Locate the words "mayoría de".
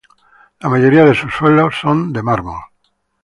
0.67-1.13